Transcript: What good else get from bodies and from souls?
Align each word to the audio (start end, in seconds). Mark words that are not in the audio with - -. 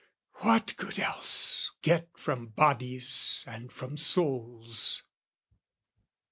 What 0.39 0.73
good 0.77 0.97
else 0.97 1.73
get 1.83 2.09
from 2.17 2.47
bodies 2.47 3.43
and 3.47 3.71
from 3.71 3.97
souls? 3.97 5.03